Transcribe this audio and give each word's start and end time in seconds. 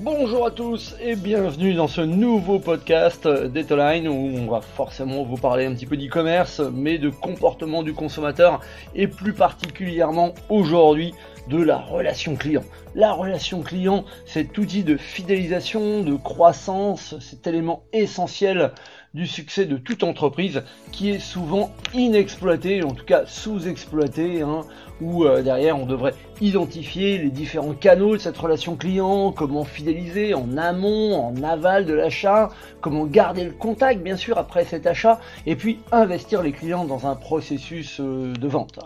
Bonjour 0.00 0.46
à 0.46 0.52
tous 0.52 0.94
et 1.00 1.16
bienvenue 1.16 1.74
dans 1.74 1.88
ce 1.88 2.00
nouveau 2.00 2.60
podcast 2.60 3.26
d'Etoline 3.26 4.06
où 4.06 4.12
on 4.12 4.48
va 4.48 4.60
forcément 4.60 5.24
vous 5.24 5.36
parler 5.36 5.66
un 5.66 5.74
petit 5.74 5.86
peu 5.86 5.96
d'e-commerce 5.96 6.60
mais 6.72 6.98
de 6.98 7.10
comportement 7.10 7.82
du 7.82 7.94
consommateur 7.94 8.60
et 8.94 9.08
plus 9.08 9.32
particulièrement 9.32 10.34
aujourd'hui 10.50 11.14
de 11.48 11.60
la 11.60 11.78
relation 11.78 12.36
client. 12.36 12.62
La 12.94 13.12
relation 13.12 13.62
client, 13.62 14.04
cet 14.24 14.56
outil 14.56 14.84
de 14.84 14.96
fidélisation, 14.96 16.04
de 16.04 16.14
croissance, 16.14 17.18
cet 17.18 17.48
élément 17.48 17.82
essentiel 17.92 18.70
du 19.18 19.26
succès 19.26 19.66
de 19.66 19.76
toute 19.76 20.04
entreprise 20.04 20.62
qui 20.92 21.10
est 21.10 21.18
souvent 21.18 21.72
inexploité, 21.92 22.84
en 22.84 22.92
tout 22.92 23.04
cas 23.04 23.26
sous-exploité, 23.26 24.42
hein, 24.42 24.60
où 25.00 25.24
euh, 25.24 25.42
derrière 25.42 25.76
on 25.76 25.86
devrait 25.86 26.14
identifier 26.40 27.18
les 27.18 27.30
différents 27.30 27.74
canaux 27.74 28.12
de 28.12 28.20
cette 28.20 28.38
relation 28.38 28.76
client, 28.76 29.32
comment 29.32 29.64
fidéliser 29.64 30.34
en 30.34 30.56
amont, 30.56 31.16
en 31.16 31.42
aval 31.42 31.84
de 31.84 31.94
l'achat, 31.94 32.50
comment 32.80 33.06
garder 33.06 33.42
le 33.42 33.50
contact 33.50 34.04
bien 34.04 34.16
sûr 34.16 34.38
après 34.38 34.64
cet 34.64 34.86
achat, 34.86 35.18
et 35.46 35.56
puis 35.56 35.80
investir 35.90 36.40
les 36.40 36.52
clients 36.52 36.84
dans 36.84 37.08
un 37.08 37.16
processus 37.16 37.98
euh, 37.98 38.32
de 38.34 38.46
vente. 38.46 38.78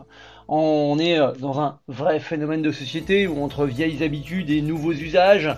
On 0.48 0.98
est 0.98 1.20
euh, 1.20 1.32
dans 1.32 1.60
un 1.60 1.78
vrai 1.88 2.20
phénomène 2.20 2.62
de 2.62 2.72
société 2.72 3.26
où 3.26 3.44
entre 3.44 3.66
vieilles 3.66 4.02
habitudes 4.02 4.48
et 4.48 4.62
nouveaux 4.62 4.92
usages, 4.92 5.54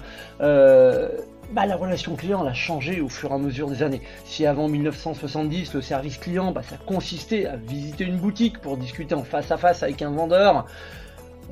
bah, 1.53 1.67
la 1.67 1.77
relation 1.77 2.17
client 2.17 2.45
a 2.45 2.53
changé 2.53 3.01
au 3.01 3.09
fur 3.09 3.31
et 3.31 3.35
à 3.35 3.39
mesure 3.39 3.69
des 3.69 3.83
années. 3.83 4.03
Si 4.25 4.47
avant 4.47 4.69
1970 4.69 5.75
le 5.75 5.83
service 5.83 6.19
client, 6.19 6.53
bah, 6.53 6.63
ça 6.63 6.77
consistait 6.77 7.47
à 7.47 7.57
visiter 7.57 8.05
une 8.05 8.19
boutique 8.19 8.59
pour 8.61 8.77
discuter 8.77 9.15
en 9.15 9.25
face 9.25 9.51
à 9.51 9.57
face 9.57 9.83
avec 9.83 10.03
un 10.03 10.11
vendeur, 10.11 10.67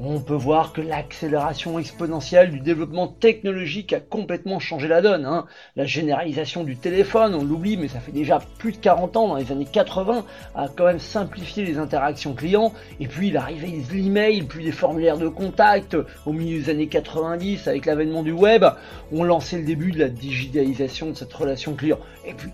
on 0.01 0.21
peut 0.21 0.35
voir 0.35 0.73
que 0.73 0.81
l'accélération 0.81 1.79
exponentielle 1.79 2.51
du 2.51 2.61
développement 2.61 3.09
technologique 3.09 3.93
a 3.93 4.01
complètement 4.01 4.59
changé 4.59 4.89
la 4.89 5.03
donne. 5.03 5.25
Hein. 5.25 5.47
La 5.77 5.85
généralisation 5.85 6.65
du 6.65 6.77
téléphone, 6.77 7.35
on 7.35 7.45
l'oublie, 7.45 7.77
mais 7.77 7.89
ça 7.89 8.01
fait 8.01 8.13
déjà 8.13 8.41
plus 8.59 8.73
de 8.73 8.79
40 8.79 9.17
ans, 9.17 9.29
dans 9.29 9.37
les 9.37 9.53
années 9.53 9.69
80, 9.71 10.25
a 10.55 10.69
quand 10.69 10.87
même 10.87 10.99
simplifié 10.99 11.65
les 11.65 11.79
interactions 11.79 12.35
clients. 12.35 12.73
Et 13.01 13.07
puis 13.07 13.31
l'arrivée 13.31 13.83
de 13.89 13.95
l'email, 13.95 14.43
puis 14.43 14.65
des 14.65 14.73
formulaires 14.73 15.19
de 15.19 15.29
contact 15.29 15.97
au 16.27 16.33
milieu 16.33 16.59
des 16.59 16.71
années 16.71 16.89
90 16.89 17.69
avec 17.69 17.87
l'avènement 17.87 18.23
du 18.23 18.33
web, 18.33 18.65
ont 19.13 19.25
lancé 19.25 19.59
le 19.59 19.65
début 19.65 19.93
de 19.93 19.99
la 19.99 20.09
digitalisation 20.09 21.11
de 21.11 21.15
cette 21.15 21.33
relation 21.33 21.75
client. 21.75 21.99
Et 22.27 22.35
puis 22.35 22.51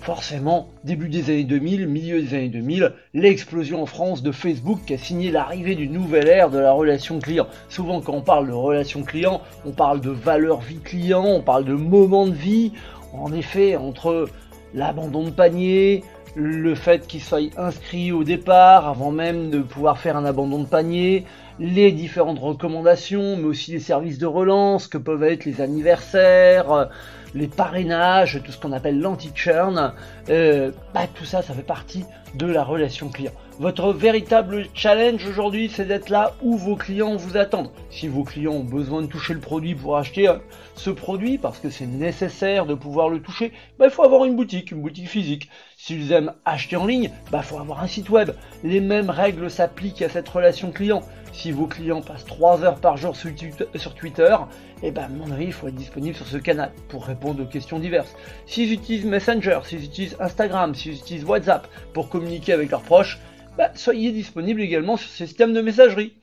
Forcément, 0.00 0.68
début 0.84 1.08
des 1.08 1.30
années 1.30 1.44
2000, 1.44 1.86
milieu 1.86 2.22
des 2.22 2.34
années 2.34 2.48
2000, 2.48 2.92
l'explosion 3.14 3.82
en 3.82 3.86
France 3.86 4.22
de 4.22 4.32
Facebook 4.32 4.80
qui 4.86 4.94
a 4.94 4.98
signé 4.98 5.30
l'arrivée 5.30 5.74
d'une 5.74 5.92
nouvelle 5.92 6.28
ère 6.28 6.50
de 6.50 6.58
la 6.58 6.72
relation 6.72 7.18
client. 7.18 7.46
Souvent 7.68 8.00
quand 8.00 8.14
on 8.14 8.22
parle 8.22 8.46
de 8.46 8.52
relation 8.52 9.02
client, 9.02 9.42
on 9.66 9.72
parle 9.72 10.00
de 10.00 10.10
valeur 10.10 10.60
vie 10.60 10.78
client, 10.78 11.24
on 11.24 11.42
parle 11.42 11.64
de 11.64 11.74
moment 11.74 12.26
de 12.26 12.32
vie. 12.32 12.72
En 13.12 13.32
effet, 13.32 13.76
entre 13.76 14.28
l'abandon 14.72 15.24
de 15.24 15.30
panier, 15.30 16.04
le 16.34 16.74
fait 16.74 17.06
qu'il 17.06 17.20
soit 17.20 17.50
inscrit 17.58 18.12
au 18.12 18.22
départ 18.22 18.88
avant 18.88 19.10
même 19.10 19.50
de 19.50 19.58
pouvoir 19.60 19.98
faire 19.98 20.16
un 20.16 20.24
abandon 20.24 20.62
de 20.62 20.68
panier, 20.68 21.24
les 21.58 21.92
différentes 21.92 22.38
recommandations, 22.38 23.36
mais 23.36 23.44
aussi 23.44 23.72
les 23.72 23.80
services 23.80 24.18
de 24.18 24.26
relance 24.26 24.86
que 24.86 24.98
peuvent 24.98 25.24
être 25.24 25.44
les 25.44 25.60
anniversaires, 25.60 26.88
les 27.34 27.48
parrainages, 27.48 28.40
tout 28.44 28.52
ce 28.52 28.58
qu'on 28.58 28.72
appelle 28.72 29.00
l'anti-churn, 29.00 29.92
euh, 30.30 30.70
bah, 30.94 31.02
tout 31.14 31.24
ça, 31.24 31.42
ça 31.42 31.54
fait 31.54 31.62
partie 31.62 32.04
de 32.34 32.46
la 32.46 32.62
relation 32.62 33.08
client. 33.08 33.32
Votre 33.58 33.92
véritable 33.92 34.66
challenge 34.74 35.26
aujourd'hui, 35.26 35.70
c'est 35.72 35.86
d'être 35.86 36.10
là 36.10 36.34
où 36.42 36.56
vos 36.56 36.76
clients 36.76 37.16
vous 37.16 37.36
attendent. 37.36 37.70
Si 37.90 38.06
vos 38.06 38.22
clients 38.22 38.52
ont 38.52 38.64
besoin 38.64 39.02
de 39.02 39.06
toucher 39.06 39.34
le 39.34 39.40
produit 39.40 39.74
pour 39.74 39.96
acheter 39.96 40.28
euh, 40.28 40.36
ce 40.76 40.90
produit, 40.90 41.38
parce 41.38 41.58
que 41.58 41.70
c'est 41.70 41.86
nécessaire 41.86 42.66
de 42.66 42.74
pouvoir 42.74 43.08
le 43.08 43.20
toucher, 43.20 43.52
bah, 43.78 43.86
il 43.86 43.90
faut 43.90 44.04
avoir 44.04 44.24
une 44.24 44.36
boutique, 44.36 44.70
une 44.70 44.82
boutique 44.82 45.08
physique. 45.08 45.48
S'ils 45.76 46.12
aiment 46.12 46.32
acheter 46.44 46.76
en 46.76 46.86
ligne, 46.86 47.10
il 47.26 47.30
bah, 47.30 47.42
faut 47.42 47.58
avoir 47.58 47.82
un 47.82 47.86
site 47.86 48.10
web. 48.10 48.30
Les 48.62 48.80
mêmes 48.80 49.10
règles 49.10 49.50
s'appliquent 49.50 50.02
à 50.02 50.08
cette 50.08 50.28
relation 50.28 50.70
client. 50.70 51.02
Si 51.38 51.52
vos 51.52 51.68
clients 51.68 52.02
passent 52.02 52.24
3 52.24 52.64
heures 52.64 52.80
par 52.80 52.96
jour 52.96 53.14
sur 53.14 53.94
Twitter, 53.94 54.36
et 54.82 54.88
eh 54.88 54.90
ben, 54.90 55.04
à 55.04 55.08
mon 55.08 55.30
avis, 55.30 55.44
il 55.44 55.52
faut 55.52 55.68
être 55.68 55.74
disponible 55.76 56.16
sur 56.16 56.26
ce 56.26 56.36
canal 56.36 56.72
pour 56.88 57.06
répondre 57.06 57.40
aux 57.40 57.46
questions 57.46 57.78
diverses. 57.78 58.12
S'ils 58.44 58.72
utilisent 58.72 59.04
Messenger, 59.04 59.60
s'ils 59.62 59.84
utilisent 59.84 60.16
Instagram, 60.18 60.74
s'ils 60.74 60.94
utilisent 60.94 61.24
WhatsApp 61.24 61.68
pour 61.94 62.08
communiquer 62.08 62.54
avec 62.54 62.72
leurs 62.72 62.82
proches, 62.82 63.20
bah, 63.56 63.70
soyez 63.76 64.10
disponible 64.10 64.60
également 64.60 64.96
sur 64.96 65.08
ces 65.08 65.28
systèmes 65.28 65.52
de 65.52 65.60
messagerie. 65.60 66.14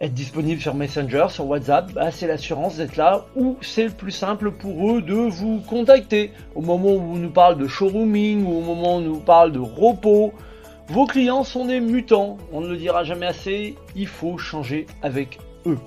Être 0.00 0.14
disponible 0.14 0.62
sur 0.62 0.74
Messenger, 0.74 1.26
sur 1.28 1.46
WhatsApp, 1.46 1.92
bah, 1.92 2.10
c'est 2.10 2.26
l'assurance 2.26 2.78
d'être 2.78 2.96
là 2.96 3.26
où 3.36 3.58
c'est 3.60 3.84
le 3.84 3.90
plus 3.90 4.12
simple 4.12 4.50
pour 4.52 4.92
eux 4.92 5.02
de 5.02 5.12
vous 5.12 5.60
contacter. 5.60 6.32
Au 6.54 6.62
moment 6.62 6.92
où 6.92 7.02
on 7.02 7.16
nous 7.16 7.32
parle 7.32 7.58
de 7.58 7.68
showrooming 7.68 8.46
ou 8.46 8.60
au 8.60 8.62
moment 8.62 8.94
où 8.94 9.00
on 9.00 9.02
nous 9.02 9.20
parle 9.20 9.52
de 9.52 9.58
repos, 9.58 10.32
vos 10.90 11.06
clients 11.06 11.44
sont 11.44 11.66
des 11.66 11.78
mutants. 11.78 12.36
On 12.52 12.60
ne 12.60 12.66
le 12.66 12.76
dira 12.76 13.04
jamais 13.04 13.26
assez, 13.26 13.76
il 13.94 14.08
faut 14.08 14.38
changer 14.38 14.86
avec 15.02 15.38
eux. 15.64 15.78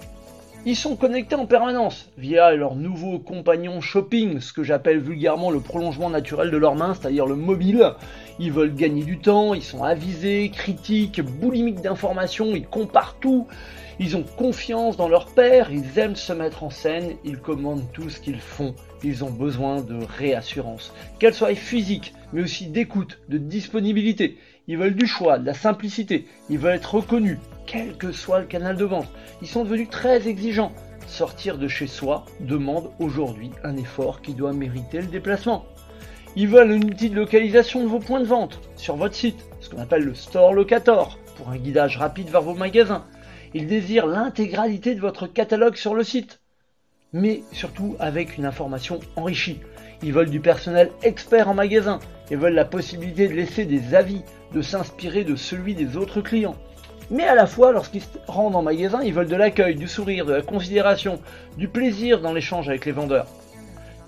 Ils 0.66 0.78
sont 0.78 0.96
connectés 0.96 1.36
en 1.36 1.46
permanence 1.46 2.10
via 2.18 2.56
leur 2.56 2.76
nouveau 2.76 3.20
compagnon 3.20 3.82
shopping, 3.82 4.40
ce 4.40 4.54
que 4.54 4.64
j'appelle 4.64 5.00
vulgairement 5.00 5.52
le 5.52 5.60
prolongement 5.60 6.10
naturel 6.10 6.52
de 6.52 6.56
leur 6.58 6.76
main, 6.76 6.94
c'est-à-dire 6.94 7.26
le 7.26 7.36
mobile. 7.36 7.92
Ils 8.40 8.52
veulent 8.52 8.74
gagner 8.74 9.04
du 9.04 9.20
temps, 9.20 9.54
ils 9.54 9.64
sont 9.64 9.84
avisés, 9.84 10.50
critiques, 10.54 11.22
boulimiques 11.22 11.82
d'informations, 11.82 12.56
ils 12.56 12.66
comparent 12.66 13.18
tout. 13.20 13.48
Ils 14.00 14.18
ont 14.18 14.24
confiance 14.24 14.98
dans 14.98 15.08
leur 15.08 15.28
père, 15.28 15.72
ils 15.72 16.00
aiment 16.00 16.16
se 16.16 16.34
mettre 16.34 16.64
en 16.64 16.72
scène, 16.72 17.14
ils 17.24 17.38
commandent 17.38 17.86
tout 17.94 18.10
ce 18.10 18.20
qu'ils 18.20 18.40
font. 18.40 18.74
Ils 19.04 19.24
ont 19.24 19.30
besoin 19.30 19.82
de 19.82 20.00
réassurance, 20.18 20.94
qu'elle 21.20 21.34
soit 21.34 21.54
physique, 21.54 22.14
mais 22.32 22.42
aussi 22.42 22.68
d'écoute, 22.68 23.20
de 23.30 23.38
disponibilité. 23.38 24.38
Ils 24.68 24.78
veulent 24.78 24.96
du 24.96 25.06
choix, 25.06 25.38
de 25.38 25.46
la 25.46 25.54
simplicité, 25.54 26.26
ils 26.50 26.58
veulent 26.58 26.76
être 26.76 26.96
reconnus, 26.96 27.38
quel 27.68 27.96
que 27.98 28.12
soit 28.12 28.40
le 28.40 28.46
canal 28.46 28.78
de 28.78 28.86
vente. 28.86 29.10
Ils 29.42 29.48
sont 29.48 29.64
devenus 29.64 29.90
très 29.90 30.28
exigeants. 30.28 30.72
Sortir 31.06 31.58
de 31.58 31.68
chez 31.68 31.86
soi 31.86 32.26
demande 32.40 32.90
aujourd'hui 32.98 33.52
un 33.64 33.78
effort 33.78 34.22
qui 34.22 34.34
doit 34.34 34.54
mériter 34.54 35.02
le 35.02 35.08
déplacement. 35.08 35.66
Ils 36.36 36.48
veulent 36.48 36.72
un 36.72 36.82
outil 36.82 37.12
de 37.12 37.16
localisation 37.16 37.84
de 37.84 37.88
vos 37.88 38.00
points 38.00 38.20
de 38.20 38.26
vente 38.26 38.60
sur 38.76 38.96
votre 38.96 39.14
site, 39.14 39.46
ce 39.60 39.70
qu'on 39.70 39.82
appelle 39.82 40.04
le 40.04 40.16
Store 40.16 40.52
Locator, 40.52 41.20
pour 41.38 41.50
un 41.50 41.58
guidage 41.58 41.98
rapide 41.98 42.30
vers 42.30 42.42
vos 42.42 42.56
magasins. 42.56 43.06
Ils 43.54 43.68
désirent 43.68 44.08
l'intégralité 44.08 44.96
de 44.96 45.00
votre 45.00 45.28
catalogue 45.28 45.76
sur 45.76 45.94
le 45.94 46.04
site, 46.04 46.42
mais 47.14 47.44
surtout 47.52 47.96
avec 48.00 48.36
une 48.40 48.46
information 48.46 49.00
enrichie. 49.16 49.60
Ils 50.02 50.12
veulent 50.12 50.32
du 50.32 50.40
personnel 50.40 50.90
expert 51.04 51.50
en 51.50 51.54
magasin. 51.54 52.00
Ils 52.32 52.38
veulent 52.38 52.56
la 52.56 52.66
possibilité 52.66 53.28
de 53.28 53.34
laisser 53.34 53.66
des 53.66 53.94
avis, 53.94 54.24
de 54.56 54.64
s'inspirer 54.64 55.24
de 55.24 55.36
celui 55.36 55.76
des 55.76 55.98
autres 55.98 56.22
clients. 56.22 56.56
Mais 57.12 57.26
à 57.26 57.36
la 57.36 57.46
fois, 57.46 57.72
lorsqu'ils 57.72 58.02
se 58.02 58.08
rendent 58.28 58.56
en 58.56 58.64
magasin, 58.64 59.04
ils 59.04 59.14
veulent 59.14 59.28
de 59.28 59.36
l'accueil, 59.36 59.76
du 59.76 59.88
sourire, 59.88 60.26
de 60.26 60.34
la 60.34 60.42
considération, 60.42 61.22
du 61.58 61.68
plaisir 61.68 62.22
dans 62.22 62.34
l'échange 62.34 62.70
avec 62.70 62.88
les 62.88 62.92
vendeurs. 62.92 63.28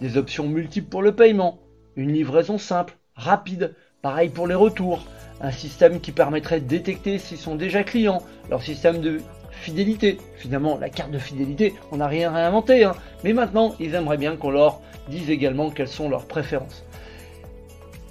Des 0.02 0.18
options 0.18 0.48
multiples 0.48 0.90
pour 0.90 1.04
le 1.04 1.14
paiement, 1.14 1.60
une 1.96 2.12
livraison 2.12 2.58
simple, 2.58 2.98
rapide, 3.16 3.74
pareil 4.02 4.30
pour 4.30 4.48
les 4.48 4.56
retours, 4.56 5.06
un 5.42 5.52
système 5.52 6.00
qui 6.00 6.12
permettrait 6.12 6.62
de 6.62 6.68
détecter 6.68 7.18
s'ils 7.18 7.38
sont 7.38 7.56
déjà 7.56 7.84
clients, 7.84 8.22
leur 8.50 8.62
système 8.62 9.02
de 9.02 9.22
fidélité. 9.52 10.20
Finalement, 10.38 10.78
la 10.78 10.90
carte 10.90 11.12
de 11.12 11.20
fidélité, 11.20 11.74
on 11.92 11.98
n'a 11.98 12.08
rien 12.08 12.32
réinventé, 12.32 12.84
hein. 12.84 12.96
mais 13.24 13.34
maintenant, 13.34 13.76
ils 13.80 13.96
aimeraient 13.96 14.18
bien 14.18 14.36
qu'on 14.36 14.52
leur 14.52 14.82
dise 15.10 15.30
également 15.30 15.70
quelles 15.70 15.88
sont 15.88 16.10
leurs 16.10 16.28
préférences. 16.28 16.86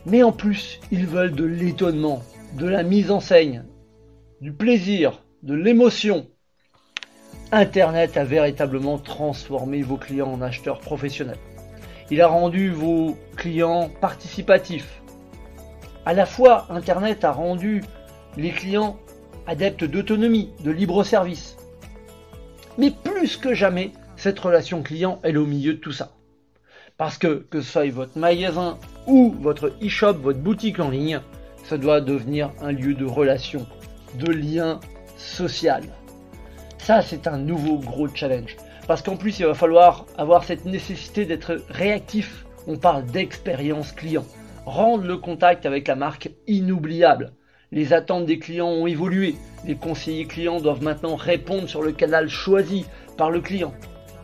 Mais 0.07 0.23
en 0.23 0.33
plus, 0.33 0.81
ils 0.91 1.07
veulent 1.07 1.35
de 1.35 1.45
l'étonnement, 1.45 2.23
de 2.59 2.67
la 2.67 2.83
mise 2.83 3.11
en 3.11 3.21
scène, 3.21 3.65
du 4.41 4.53
plaisir, 4.53 5.23
de 5.43 5.55
l'émotion. 5.55 6.27
Internet 7.53 8.17
a 8.17 8.25
véritablement 8.25 8.99
transformé 8.99 9.83
vos 9.83 9.97
clients 9.97 10.33
en 10.33 10.43
acheteurs 10.43 10.81
professionnels. 10.81 11.39
Il 12.11 12.21
a 12.21 12.27
rendu 12.27 12.71
vos 12.71 13.17
clients 13.37 13.91
participatifs. 14.01 15.03
À 16.07 16.13
la 16.13 16.27
fois, 16.27 16.67
Internet 16.69 17.25
a 17.25 17.33
rendu 17.33 17.83
les 18.37 18.51
clients 18.51 18.99
adeptes 19.47 19.85
d'autonomie, 19.85 20.51
de 20.63 20.71
libre 20.71 21.03
service. 21.05 21.57
Mais 22.77 22.91
plus 22.91 23.37
que 23.37 23.55
jamais, 23.55 23.93
cette 24.17 24.39
relation 24.39 24.83
client 24.83 25.19
est 25.23 25.37
au 25.37 25.47
milieu 25.47 25.75
de 25.75 25.79
tout 25.79 25.93
ça. 25.93 26.13
Parce 26.97 27.19
que 27.19 27.47
que 27.51 27.61
ce 27.61 27.73
soit 27.73 27.91
votre 27.91 28.19
magasin 28.19 28.79
ou 29.07 29.35
votre 29.41 29.73
e-shop, 29.83 30.15
votre 30.15 30.39
boutique 30.39 30.81
en 30.81 30.91
ligne, 30.91 31.21
ça 31.65 31.79
doit 31.79 32.01
devenir 32.01 32.51
un 32.61 32.73
lieu 32.73 32.95
de 32.95 33.05
relation, 33.05 33.67
de 34.19 34.31
lien 34.31 34.81
social. 35.17 35.85
Ça, 36.79 37.03
c'est 37.03 37.27
un 37.27 37.39
nouveau 37.39 37.79
gros 37.79 38.09
challenge. 38.09 38.57
Parce 38.87 39.03
qu'en 39.03 39.17
plus, 39.17 39.39
il 39.39 39.47
va 39.47 39.55
falloir 39.55 40.07
avoir 40.19 40.45
cette 40.45 40.67
nécessité 40.67 41.25
d'être 41.25 41.63
réactif. 41.71 42.45
On 42.67 42.77
parle 42.77 43.05
d'expérience 43.07 43.93
client. 43.93 44.25
Rendre 44.67 45.05
le 45.05 45.17
contact 45.17 45.67
avec 45.67 45.89
la 45.89 45.97
marque 45.97 46.31
inoubliable. 46.47 47.33
Les 47.73 47.93
attentes 47.93 48.27
des 48.27 48.39
clients 48.39 48.69
ont 48.69 48.87
évolué. 48.87 49.37
Les 49.67 49.75
conseillers 49.75 50.27
clients 50.27 50.61
doivent 50.61 50.83
maintenant 50.83 51.17
répondre 51.17 51.69
sur 51.69 51.83
le 51.83 51.93
canal 51.93 52.29
choisi 52.29 52.87
par 53.17 53.31
le 53.31 53.41
client. 53.41 53.73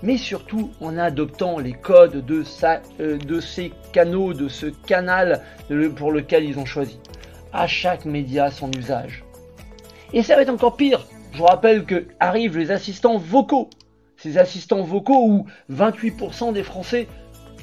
mais 0.02 0.16
surtout 0.16 0.70
en 0.80 0.96
adoptant 0.96 1.58
les 1.58 1.74
codes 1.74 2.24
de, 2.24 2.42
euh, 3.00 3.40
ces 3.40 3.72
canaux, 3.92 4.32
de 4.32 4.48
ce 4.48 4.66
canal 4.66 5.42
pour 5.96 6.10
lequel 6.10 6.44
ils 6.44 6.58
ont 6.58 6.64
choisi. 6.64 6.98
À 7.52 7.66
chaque 7.66 8.06
média 8.06 8.50
son 8.50 8.70
usage. 8.72 9.24
Et 10.12 10.22
ça 10.22 10.36
va 10.36 10.42
être 10.42 10.48
encore 10.48 10.76
pire. 10.76 11.06
Je 11.32 11.38
vous 11.38 11.44
rappelle 11.44 11.84
que 11.84 12.06
arrivent 12.18 12.56
les 12.56 12.70
assistants 12.70 13.18
vocaux. 13.18 13.68
Ces 14.22 14.36
assistants 14.36 14.82
vocaux 14.82 15.26
où 15.26 15.46
28% 15.72 16.52
des 16.52 16.62
Français 16.62 17.08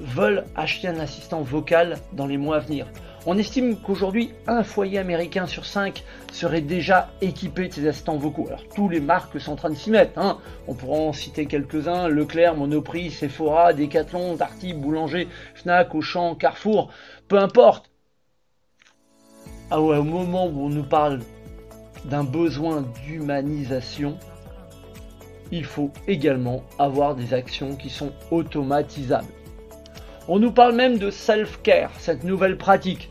veulent 0.01 0.44
acheter 0.56 0.88
un 0.88 1.00
assistant 1.00 1.42
vocal 1.42 1.98
dans 2.13 2.25
les 2.25 2.38
mois 2.38 2.56
à 2.56 2.59
venir. 2.59 2.88
On 3.27 3.38
estime 3.38 3.75
qu'aujourd'hui, 3.77 4.31
un 4.48 4.63
foyer 4.63 4.98
américain 4.98 5.45
sur 5.45 5.65
cinq 5.65 6.04
serait 6.31 6.62
déjà 6.62 7.09
équipé 7.21 7.68
de 7.68 7.74
ces 7.74 7.88
assistants 7.88 8.18
vocaux. 8.18 8.45
Alors, 8.48 8.63
tous 8.74 8.89
les 8.89 9.00
marques 9.00 9.39
sont 9.39 9.51
en 9.51 9.56
train 9.56 9.69
de 9.69 9.75
s'y 9.75 9.92
mettre. 9.92 10.18
Hein. 10.18 10.39
On 10.68 10.74
pourra 10.74 10.98
en 10.98 11.13
citer 11.13 11.45
quelques-uns 11.45 12.07
Leclerc, 12.07 12.56
Monoprix, 12.56 13.12
Sephora, 13.12 13.74
Decathlon, 13.74 14.36
Darty, 14.36 14.74
Boulanger, 14.74 15.27
Fnac, 15.53 15.94
Auchan, 15.94 16.33
Carrefour, 16.33 16.89
peu 17.27 17.38
importe. 17.38 17.92
Ah 19.69 19.80
ouais, 19.80 19.98
au 19.98 20.03
moment 20.03 20.48
où 20.48 20.65
on 20.65 20.69
nous 20.69 20.86
parle 20.86 21.19
d'un 22.06 22.24
besoin 22.24 22.83
d'humanisation, 23.06 24.18
il 25.52 25.66
faut 25.66 25.92
également 26.08 26.64
avoir 26.80 27.16
des 27.16 27.34
actions 27.34 27.76
qui 27.76 27.90
sont 27.90 28.12
automatisables. 28.32 29.28
On 30.28 30.40
nous 30.40 30.52
parle 30.52 30.76
même 30.76 30.98
de 30.98 31.10
self-care, 31.10 31.92
cette 32.00 32.24
nouvelle 32.24 32.58
pratique. 32.58 33.10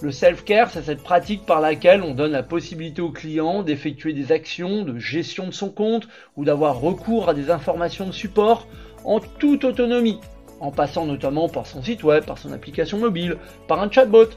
Le 0.00 0.12
self-care, 0.12 0.70
c'est 0.70 0.82
cette 0.82 1.02
pratique 1.02 1.46
par 1.46 1.60
laquelle 1.60 2.02
on 2.02 2.14
donne 2.14 2.32
la 2.32 2.42
possibilité 2.42 3.00
au 3.00 3.10
client 3.10 3.62
d'effectuer 3.62 4.12
des 4.12 4.32
actions 4.32 4.82
de 4.82 4.98
gestion 4.98 5.46
de 5.46 5.52
son 5.52 5.70
compte 5.70 6.06
ou 6.36 6.44
d'avoir 6.44 6.80
recours 6.80 7.28
à 7.28 7.34
des 7.34 7.50
informations 7.50 8.06
de 8.06 8.12
support 8.12 8.66
en 9.04 9.20
toute 9.20 9.64
autonomie, 9.64 10.20
en 10.60 10.70
passant 10.70 11.06
notamment 11.06 11.48
par 11.48 11.66
son 11.66 11.82
site 11.82 12.04
web, 12.04 12.24
par 12.24 12.38
son 12.38 12.52
application 12.52 12.98
mobile, 12.98 13.36
par 13.66 13.80
un 13.80 13.90
chatbot. 13.90 14.28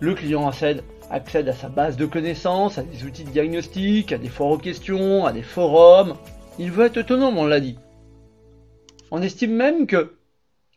Le 0.00 0.14
client 0.14 0.48
accède, 0.48 0.82
accède 1.10 1.48
à 1.48 1.52
sa 1.52 1.68
base 1.68 1.96
de 1.96 2.06
connaissances, 2.06 2.78
à 2.78 2.82
des 2.82 3.04
outils 3.04 3.24
de 3.24 3.30
diagnostic, 3.30 4.12
à 4.12 4.18
des 4.18 4.28
foires 4.28 4.50
aux 4.50 4.58
questions, 4.58 5.26
à 5.26 5.32
des 5.32 5.42
forums. 5.42 6.14
Il 6.58 6.70
veut 6.70 6.86
être 6.86 6.98
autonome, 6.98 7.38
on 7.38 7.46
l'a 7.46 7.60
dit. 7.60 7.78
On 9.10 9.22
estime 9.22 9.54
même 9.54 9.86
que 9.86 10.14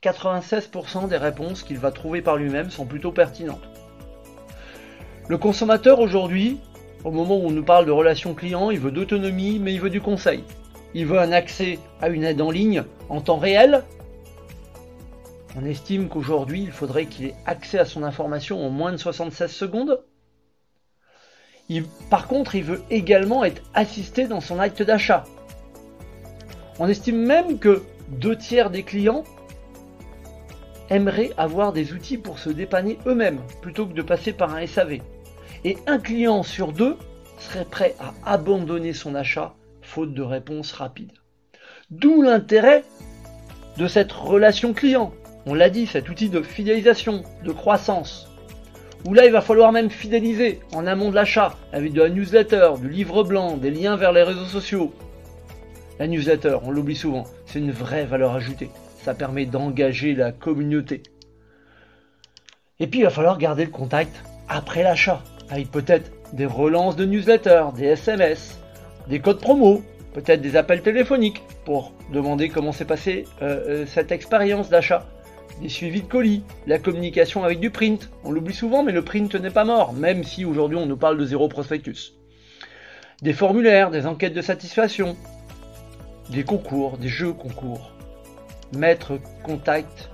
96% 0.04 1.08
des 1.10 1.18
réponses 1.18 1.64
qu'il 1.64 1.78
va 1.78 1.92
trouver 1.92 2.22
par 2.22 2.38
lui-même 2.38 2.72
sont 2.72 2.86
plutôt 2.86 3.12
pertinentes. 3.12 3.70
Le 5.28 5.38
consommateur 5.38 6.00
aujourd'hui, 6.00 6.58
au 7.04 7.12
moment 7.12 7.38
où 7.38 7.46
on 7.48 7.52
nous 7.52 7.64
parle 7.64 7.86
de 7.86 7.92
relations 7.92 8.34
clients, 8.34 8.72
il 8.72 8.80
veut 8.80 8.92
d'autonomie, 8.92 9.60
mais 9.60 9.74
il 9.74 9.82
veut 9.82 9.90
du 9.90 10.02
conseil. 10.02 10.44
Il 10.94 11.06
veut 11.06 11.20
un 11.20 11.32
accès 11.32 11.80
à 12.02 12.10
une 12.10 12.24
aide 12.24 12.42
en 12.42 12.52
ligne 12.52 12.84
en 13.10 13.22
temps 13.22 13.38
réel. 13.38 13.84
On 15.56 15.66
estime 15.66 16.10
qu'aujourd'hui, 16.10 16.64
il 16.64 16.72
faudrait 16.72 17.06
qu'il 17.06 17.28
ait 17.28 17.36
accès 17.46 17.78
à 17.78 17.86
son 17.86 18.04
information 18.04 18.66
en 18.66 18.70
moins 18.70 18.92
de 18.92 18.98
76 18.98 19.52
secondes. 19.52 20.02
Par 22.10 22.28
contre, 22.28 22.56
il 22.56 22.64
veut 22.64 22.82
également 22.90 23.44
être 23.44 23.62
assisté 23.74 24.28
dans 24.28 24.42
son 24.42 24.60
acte 24.60 24.84
d'achat. 24.84 25.24
On 26.80 26.88
estime 26.88 27.24
même 27.24 27.60
que 27.60 27.84
deux 28.10 28.36
tiers 28.36 28.70
des 28.70 28.84
clients 28.84 29.24
aimeraient 30.90 31.32
avoir 31.38 31.72
des 31.72 31.94
outils 31.94 32.18
pour 32.18 32.40
se 32.40 32.50
dépanner 32.50 32.98
eux-mêmes 33.06 33.40
plutôt 33.62 33.86
que 33.86 33.94
de 33.94 34.02
passer 34.02 34.34
par 34.34 34.54
un 34.54 34.66
SAV. 34.68 35.00
Et 35.64 35.78
un 35.88 36.00
client 36.00 36.44
sur 36.44 36.74
deux 36.74 36.98
serait 37.38 37.66
prêt 37.66 37.96
à 38.00 38.14
abandonner 38.34 38.94
son 38.94 39.16
achat 39.16 39.54
faute 39.82 40.14
de 40.14 40.22
réponse 40.22 40.74
rapide. 40.74 41.12
D'où 41.90 42.22
l'intérêt 42.22 42.84
de 43.78 43.88
cette 43.88 44.12
relation 44.12 44.74
client. 44.74 45.14
On 45.46 45.54
l'a 45.54 45.70
dit, 45.70 45.88
cet 45.88 46.10
outil 46.10 46.30
de 46.30 46.42
fidélisation, 46.42 47.24
de 47.44 47.52
croissance. 47.52 48.31
Où 49.08 49.14
là, 49.14 49.26
il 49.26 49.32
va 49.32 49.42
falloir 49.42 49.72
même 49.72 49.90
fidéliser 49.90 50.60
en 50.74 50.86
amont 50.86 51.10
de 51.10 51.16
l'achat 51.16 51.56
avec 51.74 51.94
de 51.94 52.02
la 52.02 52.10
newsletter, 52.10 52.74
du 52.80 52.90
livre 52.90 53.24
blanc, 53.24 53.58
des 53.58 53.72
liens 53.72 53.96
vers 53.96 54.12
les 54.12 54.24
réseaux 54.24 54.46
sociaux. 54.46 54.94
La 56.00 56.08
newsletter, 56.08 56.58
on 56.64 56.72
l'oublie 56.72 56.96
souvent, 56.96 57.26
c'est 57.46 57.60
une 57.60 57.72
vraie 57.72 58.06
valeur 58.06 58.34
ajoutée 58.34 58.70
ça 59.04 59.14
permet 59.14 59.46
d'engager 59.46 60.14
la 60.14 60.32
communauté. 60.32 61.04
Et 62.80 62.88
puis 62.88 63.00
il 63.00 63.04
va 63.04 63.10
falloir 63.10 63.38
garder 63.38 63.66
le 63.66 63.72
contact 63.72 64.24
après 64.48 64.84
l'achat, 64.84 65.22
avec 65.50 65.72
peut-être 65.72 66.12
des 66.34 66.46
relances 66.46 66.96
de 66.96 67.06
newsletters, 67.06 67.66
des 67.76 67.86
SMS, 67.86 68.60
des 69.08 69.20
codes 69.20 69.40
promo, 69.40 69.84
peut-être 70.14 70.42
des 70.42 70.56
appels 70.56 70.82
téléphoniques 70.82 71.44
pour 71.66 71.94
demander 72.12 72.50
comment 72.50 72.72
s'est 72.72 72.86
passée 72.86 73.26
euh, 73.42 73.84
euh, 73.84 73.86
cette 73.86 74.12
expérience 74.12 74.70
d'achat, 74.70 75.06
des 75.62 75.70
suivis 75.70 76.02
de 76.02 76.08
colis, 76.08 76.44
la 76.68 76.80
communication 76.80 77.44
avec 77.44 77.60
du 77.60 77.70
print. 77.70 78.10
On 78.24 78.32
l'oublie 78.32 78.54
souvent, 78.54 78.84
mais 78.84 78.92
le 78.92 79.04
print 79.04 79.36
n'est 79.36 79.50
pas 79.50 79.66
mort, 79.66 79.94
même 79.94 80.24
si 80.24 80.46
aujourd'hui 80.46 80.78
on 80.78 80.86
nous 80.86 80.98
parle 80.98 81.18
de 81.18 81.26
zéro 81.26 81.48
prospectus. 81.48 82.14
Des 83.22 83.34
formulaires, 83.34 83.92
des 83.92 84.06
enquêtes 84.06 84.34
de 84.34 84.42
satisfaction, 84.42 85.16
des 86.30 86.44
concours, 86.44 86.98
des 86.98 87.08
jeux 87.08 87.34
concours, 87.34 87.92
mettre 88.76 89.20
contact, 89.44 90.10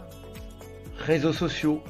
réseaux 0.98 1.34
sociaux, 1.34 1.82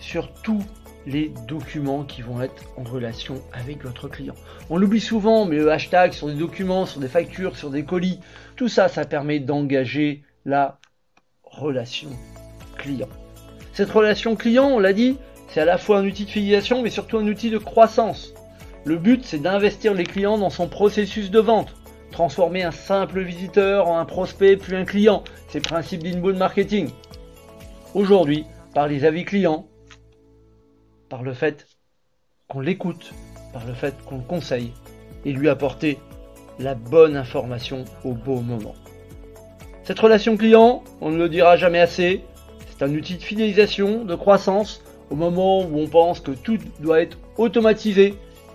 sur 0.00 0.32
tous 0.42 0.62
les 1.06 1.32
documents 1.48 2.04
qui 2.04 2.22
vont 2.22 2.42
être 2.42 2.64
en 2.76 2.84
relation 2.84 3.42
avec 3.52 3.82
votre 3.82 4.08
client. 4.08 4.34
On 4.70 4.76
l'oublie 4.76 5.00
souvent, 5.00 5.46
mais 5.46 5.56
le 5.56 5.72
hashtag 5.72 6.12
sur 6.12 6.28
des 6.28 6.34
documents, 6.34 6.86
sur 6.86 7.00
des 7.00 7.08
factures, 7.08 7.56
sur 7.56 7.70
des 7.70 7.84
colis, 7.84 8.20
tout 8.56 8.68
ça, 8.68 8.88
ça 8.88 9.04
permet 9.04 9.40
d'engager 9.40 10.22
la 10.44 10.78
relation 11.52 12.10
client. 12.76 13.08
Cette 13.72 13.90
relation 13.90 14.36
client, 14.36 14.66
on 14.66 14.78
l'a 14.78 14.92
dit, 14.92 15.18
c'est 15.48 15.60
à 15.60 15.64
la 15.64 15.78
fois 15.78 15.98
un 15.98 16.06
outil 16.06 16.24
de 16.24 16.30
fidélisation, 16.30 16.82
mais 16.82 16.90
surtout 16.90 17.18
un 17.18 17.26
outil 17.26 17.50
de 17.50 17.58
croissance. 17.58 18.34
Le 18.84 18.96
but, 18.96 19.24
c'est 19.24 19.38
d'investir 19.38 19.94
les 19.94 20.04
clients 20.04 20.38
dans 20.38 20.50
son 20.50 20.68
processus 20.68 21.30
de 21.30 21.38
vente 21.38 21.74
transformer 22.12 22.62
un 22.62 22.70
simple 22.70 23.22
visiteur 23.22 23.88
en 23.88 23.98
un 23.98 24.04
prospect 24.04 24.56
puis 24.56 24.76
un 24.76 24.84
client. 24.84 25.24
C'est 25.48 25.58
le 25.58 25.68
principe 25.68 26.04
d'inbound 26.04 26.36
marketing. 26.36 26.90
Aujourd'hui, 27.94 28.46
par 28.74 28.86
les 28.86 29.04
avis 29.04 29.24
clients, 29.24 29.66
par 31.08 31.24
le 31.24 31.32
fait 31.32 31.66
qu'on 32.48 32.60
l'écoute, 32.60 33.12
par 33.52 33.66
le 33.66 33.74
fait 33.74 33.94
qu'on 34.04 34.18
le 34.18 34.22
conseille 34.22 34.72
et 35.24 35.32
lui 35.32 35.48
apporter 35.48 35.98
la 36.58 36.74
bonne 36.74 37.16
information 37.16 37.84
au 38.04 38.12
bon 38.12 38.40
moment. 38.42 38.74
Cette 39.84 39.98
relation 39.98 40.36
client, 40.36 40.84
on 41.00 41.10
ne 41.10 41.18
le 41.18 41.28
dira 41.28 41.56
jamais 41.56 41.80
assez, 41.80 42.22
c'est 42.70 42.84
un 42.84 42.94
outil 42.94 43.16
de 43.16 43.22
fidélisation, 43.22 44.04
de 44.04 44.14
croissance. 44.14 44.82
Au 45.10 45.16
moment 45.16 45.60
où 45.60 45.78
on 45.78 45.88
pense 45.88 46.20
que 46.20 46.30
tout 46.30 46.58
doit 46.80 47.02
être 47.02 47.18
automatisé, 47.36 48.14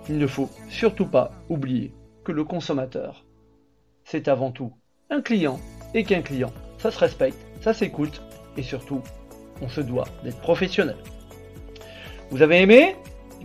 il 0.09 0.17
ne 0.17 0.27
faut 0.27 0.49
surtout 0.69 1.05
pas 1.05 1.31
oublier 1.49 1.91
que 2.23 2.31
le 2.31 2.43
consommateur 2.43 3.25
c'est 4.09 4.29
avant 4.29 4.51
tout 4.51 4.71
un 5.09 5.21
client 5.21 5.59
et 5.93 6.03
qu'un 6.03 6.21
client, 6.21 6.51
ça 6.77 6.91
se 6.91 6.99
respecte, 6.99 7.37
ça 7.61 7.73
s'écoute 7.73 8.21
et 8.55 8.63
surtout, 8.63 9.01
on 9.61 9.67
se 9.67 9.81
doit 9.81 10.07
d'être 10.23 10.39
professionnel. 10.39 10.95
Vous 12.31 12.41
avez 12.41 12.61
aimé? 12.61 12.95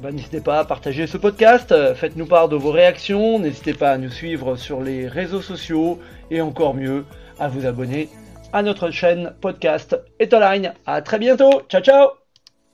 Ben, 0.00 0.14
N'hésitez 0.14 0.40
pas 0.40 0.60
à 0.60 0.64
partager 0.64 1.06
ce 1.06 1.16
podcast, 1.16 1.74
faites-nous 1.94 2.26
part 2.26 2.48
de 2.48 2.56
vos 2.56 2.70
réactions, 2.70 3.38
n'hésitez 3.40 3.74
pas 3.74 3.90
à 3.90 3.98
nous 3.98 4.10
suivre 4.10 4.56
sur 4.56 4.80
les 4.80 5.08
réseaux 5.08 5.42
sociaux 5.42 5.98
et 6.30 6.40
encore 6.40 6.74
mieux, 6.74 7.04
à 7.38 7.48
vous 7.48 7.66
abonner 7.66 8.08
à 8.52 8.62
notre 8.62 8.90
chaîne 8.90 9.32
podcast 9.40 9.96
Etoline. 10.18 10.74
À 10.86 11.02
très 11.02 11.18
bientôt, 11.18 11.62
ciao 11.68 11.80
ciao 11.82 12.21